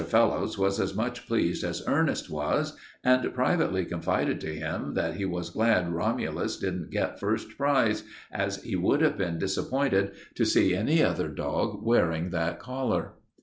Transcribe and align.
Fellowes 0.09 0.57
was 0.57 0.79
as 0.79 0.95
much 0.95 1.27
pleased 1.27 1.63
as 1.63 1.83
Ernest 1.87 2.27
was, 2.27 2.75
and 3.03 3.31
privately 3.35 3.85
confided 3.85 4.41
to 4.41 4.47
him 4.47 4.95
that 4.95 5.13
he 5.17 5.25
was 5.25 5.51
glad 5.51 5.93
Romulus 5.93 6.57
didn't 6.57 6.89
get 6.89 7.19
first 7.19 7.55
prize, 7.55 8.03
as 8.31 8.63
he 8.63 8.75
would 8.75 9.01
have 9.01 9.15
been 9.15 9.37
disappointed 9.37 10.13
to 10.33 10.43
see 10.43 10.73
any 10.73 11.03
other 11.03 11.27
dog 11.27 11.83
wearing 11.83 12.31
that 12.31 12.59
collar. 12.59 13.13